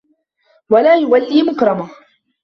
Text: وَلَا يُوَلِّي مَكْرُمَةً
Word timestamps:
وَلَا 0.69 0.95
يُوَلِّي 0.95 1.43
مَكْرُمَةً 1.43 1.89